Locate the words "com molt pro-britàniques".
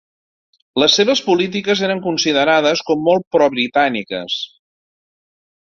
2.91-4.43